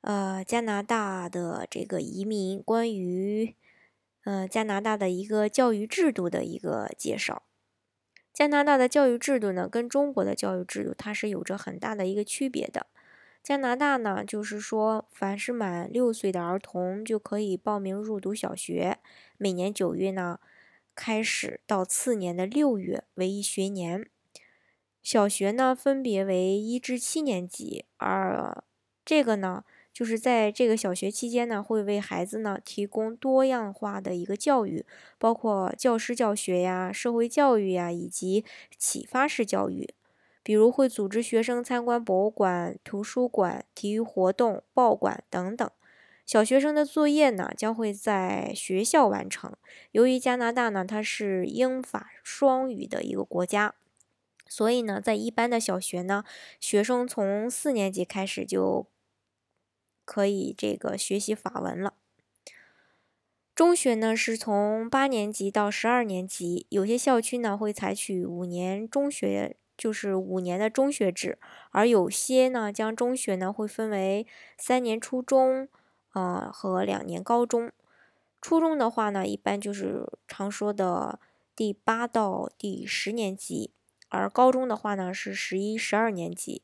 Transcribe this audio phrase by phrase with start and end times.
[0.00, 3.56] 呃，加拿大的这个移民关于
[4.24, 7.42] 呃加拿大的一个教育制度的一个介绍。
[8.32, 12.86] 加拿大的教育制度呢，跟中国的教育制度它是有着很大的一个区别的。
[13.42, 18.98] 加拿大呢，就是说，凡是满六岁的儿童就可以报名入读小学，
[19.36, 20.38] 每年九月呢
[20.94, 24.08] 开始到次年的六月为一学年。
[25.02, 28.62] 小学呢分别为一至七年级，而
[29.04, 29.64] 这个呢。
[29.98, 34.86] 就是在这个小学期间呢，会为孩子呢提供多样化的一个教育，
[35.18, 38.44] 包括教师教学呀、社会教育呀，以及
[38.78, 39.92] 启发式教育。
[40.44, 45.68] 比如会组织学生参观博物馆、图书馆、体育活动、报馆等等。
[46.24, 49.52] 小学生的作业呢，将会在学校完成。
[49.90, 53.74] 由于加拿大呢，它是英法双语的一个国家，
[54.46, 56.22] 所以呢，在一般的小学呢，
[56.60, 58.86] 学生从四年级开始就。
[60.08, 61.92] 可以这个学习法文了。
[63.54, 71.38] 中学呢是从八年级到十二年级，有些校区呢会采取五年中学，就是五年的中学制，
[71.72, 74.26] 而有些呢将中学呢会分为
[74.56, 75.68] 三年初中，
[76.14, 77.70] 呃和两年高中。
[78.40, 81.20] 初中的话呢，一般就是常说的
[81.54, 83.72] 第八到第十年级，
[84.08, 86.62] 而高中的话呢是十一、十二年级。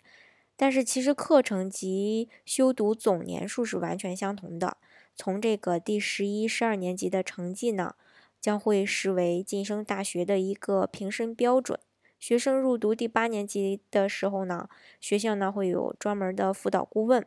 [0.57, 4.77] 但是其实课程及修读总年数是完全相同的。
[5.17, 7.95] 从这个第十一、十二年级的成绩呢，
[8.41, 11.79] 将会视为晋升大学的一个评审标准。
[12.19, 14.69] 学生入读第八年级的时候呢，
[15.01, 17.27] 学校呢会有专门的辅导顾问，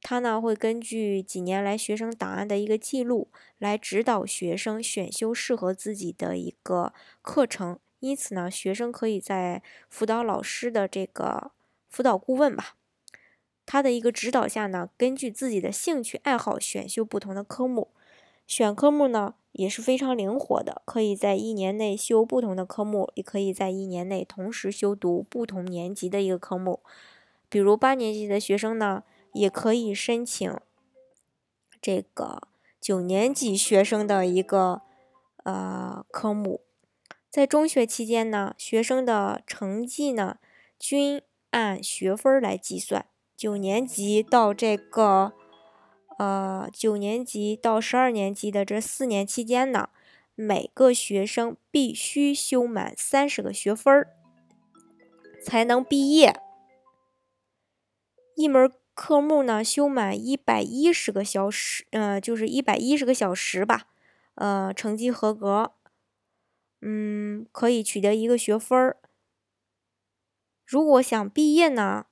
[0.00, 6.92] 他呢会根据几年来学生档案的一个记录，来指导学生选修适合自己的一个
[7.22, 7.78] 课程。
[8.00, 11.50] 因此呢，学生可以在辅导老师的这个。
[11.96, 12.76] 辅导顾问吧，
[13.64, 17.88] 他的一个指导下呢，根据自己的兴趣爱好选修不同的科目。
[18.46, 26.80] 选科目呢也是非常灵活的，可以在一年内修不同的科目，也可以在一年内同时修读不同年级的一个科目。
[27.48, 29.02] 比如八年级的学生呢，
[29.32, 30.54] 也可以申请
[31.80, 32.42] 这个
[32.78, 34.82] 九年级学生的一个
[35.44, 36.60] 呃科目。
[37.30, 40.36] 在中学期间呢，学生的成绩呢
[40.78, 41.22] 均。
[41.56, 45.32] 按学分来计算，九年级到这个
[46.18, 49.88] 呃九年级到十二年级的这四年期间呢，
[50.34, 54.12] 每个学生必须修满三十个学分儿
[55.42, 56.38] 才能毕业。
[58.34, 63.86] 一门科目呢修满一百一十个小时，呃，就是一百一十个小时吧，
[64.34, 65.72] 呃，成绩合格，
[66.82, 68.98] 嗯，可以取得一个学分儿。
[70.66, 72.06] 如果想毕业呢，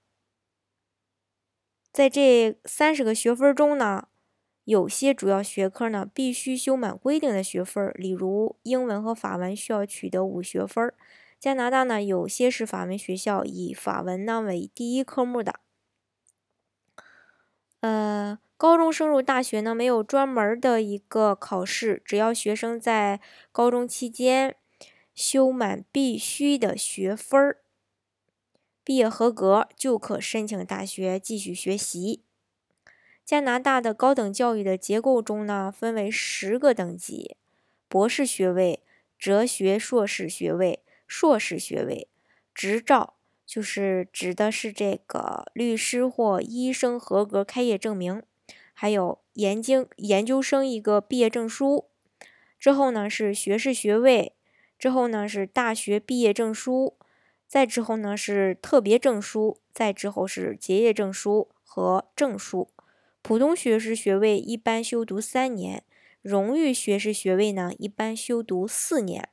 [1.92, 4.06] 在这三十个学分中呢，
[4.62, 10.94] 有些主要学科呢必须修满规定的学分，例如英文和法文需要取得五学分。
[11.40, 15.58] 加拿大呢，有些是法文学校，以法文呢为第一科目的。
[17.80, 24.54] 呃，高中升入大学呢，没有专门的一个考试，只要学生在高中期间
[25.12, 27.63] 修满必须的学分儿。
[28.84, 32.22] 毕业合格就可申请大学继续学习。
[33.24, 37.36] 加拿大的高等教育的结构中呢，分为十个等级：
[37.88, 38.82] 博士学位、
[39.18, 42.08] 哲学硕士学位、硕士学位、
[42.54, 43.14] 执照，
[43.46, 48.20] 就是指的是这个律师或医生合格开业证明；
[48.74, 51.86] 还有研究研究生一个毕业证书。
[52.58, 54.34] 之后呢是学士学位，
[54.78, 56.98] 之后呢是大学毕业证书。
[57.46, 62.70] 再之后呢是特别证书，再之后是结业证书和证书。
[63.22, 65.84] 普通学士学位一般修读三年，
[66.20, 69.28] 荣誉学士学位呢一般修读四年。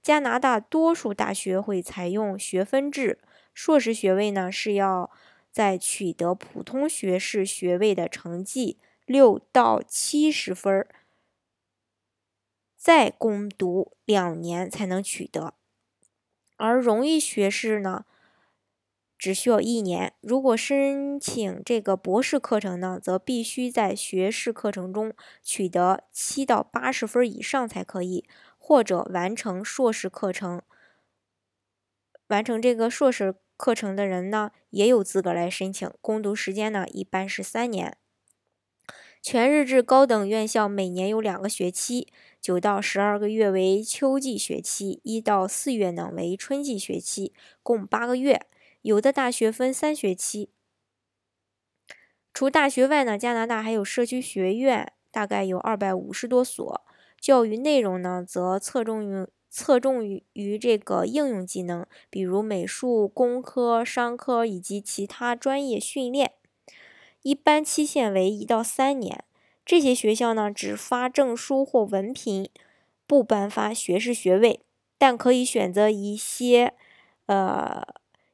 [0.00, 3.18] 加拿大多数大学会采用学分制，
[3.52, 5.10] 硕士学位呢是要
[5.50, 10.86] 在取得普通学士学位的成绩六到七十分，
[12.76, 15.54] 再攻读两年才能取得。
[16.56, 18.04] 而荣誉学士呢，
[19.18, 20.12] 只需要一年。
[20.20, 25.12] 如果申请这个博士课程呢，则必须在学士课程中
[25.42, 28.24] 取得七到八十分以上才可以，
[28.58, 30.62] 或者完成硕士课程。
[32.28, 35.90] 完成这个硕士课程的人呢，也有资格来申请。
[36.00, 37.96] 攻读时间呢，一般是三年。
[39.28, 42.06] 全日制高等院校每年有两个学期，
[42.40, 48.46] 九到十二个月为秋季学期，一到四月呢为春季学期，共八个月。
[48.82, 50.50] 有的大学分三学期。
[52.32, 56.86] 除大学外呢，加拿大还有社区学院，大概有二百五十多所。
[57.20, 66.34] 教育内容呢，则侧重于侧重于于这个应用技能，比如美术、工科、商科以及其他专业训练。
[67.26, 69.24] 一般期限为一到三年。
[69.64, 72.48] 这些学校呢，只发证书或文凭，
[73.04, 74.60] 不颁发学士学位，
[74.96, 76.74] 但可以选择一些，
[77.26, 77.82] 呃。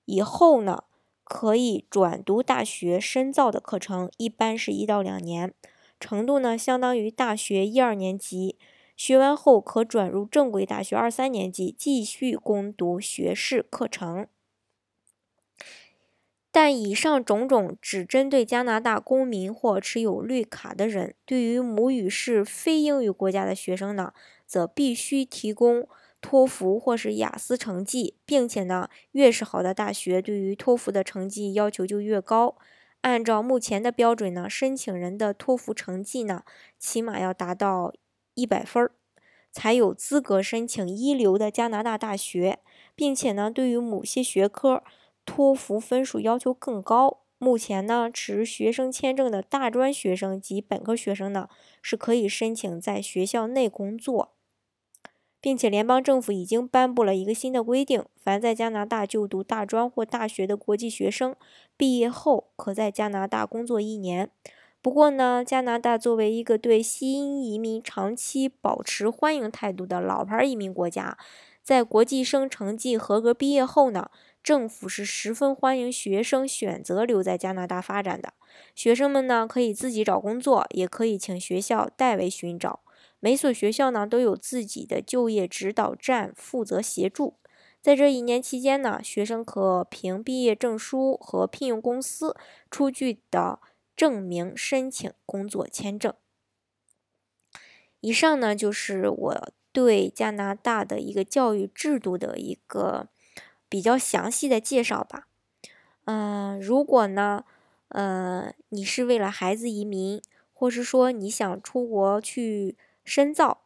[0.04, 0.84] 以后呢，
[1.24, 5.54] 可以转读大学深造的课程，一般是一到两年，
[5.98, 8.58] 程度呢相当于大学一二年级。
[8.94, 14.26] 学完后可转入正规大学二三年级，继续攻读学士课程。
[16.52, 24.12] 但以上种种只针对加拿大公民或持有绿卡的人，对于母语是非英语国家的学生呢，
[24.46, 25.88] 则必须提供。
[26.24, 32.56] 托福或是雅思成绩，并且呢，越是好的大学，对于托福的成绩要求就越高。
[33.00, 36.44] 按照目前的标准呢，申请人的托福成绩呢，
[36.78, 37.92] 起码要达到
[38.34, 38.92] 一百分儿，
[39.50, 42.60] 才有资格申请一流的加拿大大学。
[42.94, 44.84] 并且呢，对于某些学科，
[45.24, 47.20] 托福分数要求更高。
[47.38, 51.48] 目前呢，持学生签证的大专学生及本科学生呢，
[51.80, 54.34] 是可以申请在学校内工作。
[55.40, 61.34] 并且联邦政府已经颁布了一个新的规定：凡在加拿大就读大专或大学的国际学生，
[61.76, 64.30] 毕业后可在加拿大工作一年。
[64.80, 71.18] 不过呢，加拿大作为一个对新移民长期保持欢迎态度的老牌移民国家，
[71.62, 74.10] 在国际生成绩合格毕业后呢，
[74.42, 78.34] 政府是十分欢迎学生选择留在加拿大发展的。
[78.74, 82.80] 学生们呢，可以自己找工作，也可以请学校代为寻找。
[83.20, 87.38] 每所学校呢都有自己的就业指导站负责协助。
[87.80, 92.36] 在这一年期间呢，学生可凭毕业证书和聘用公司
[92.68, 93.60] 出具的
[93.94, 96.12] 证明申请工作签证。
[98.00, 103.08] 以上呢就是我对加拿大的一个教育制度的一个
[103.68, 105.26] 比较详细的介绍吧。
[106.04, 107.44] 嗯，如果呢，
[107.88, 110.20] 呃，你是为了孩子移民，
[110.52, 112.76] 或是说你想出国去。
[113.04, 113.62] 深造，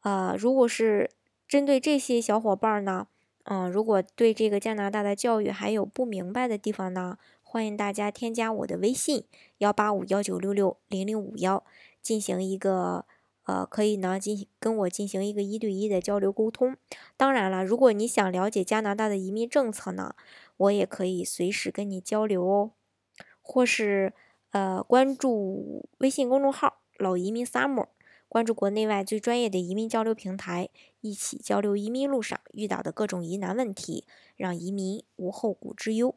[0.00, 1.10] 啊，如果是
[1.46, 3.06] 针对这些小伙伴呢，
[3.44, 9.24] 嗯，如果对这个加拿大的教育还有不明白的地方呢，欢迎大家添加我的微信
[9.58, 11.62] 幺八五幺九六六零零五幺，
[12.00, 13.04] 进行一个，
[13.44, 16.76] 呃，可以呢进行跟我进行一个一对一的交流沟通。
[17.16, 20.14] 当然了，如果你想了解加拿大的移民政策呢，
[20.56, 22.70] 我也可以随时跟你交流哦，
[23.40, 24.12] 或是
[24.50, 27.88] 呃关注微信公众号老移民 summer。
[28.28, 30.70] 关注国内外最专业的移民交流平台，
[31.02, 34.06] 一起交流移民路上遇到的各种疑难问题，
[34.36, 36.14] 让移民无后顾之忧。